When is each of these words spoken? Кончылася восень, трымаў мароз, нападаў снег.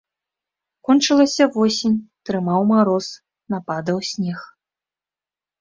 Кончылася 0.87 1.45
восень, 1.57 1.99
трымаў 2.29 2.61
мароз, 2.71 3.05
нападаў 3.55 3.97
снег. 4.15 4.39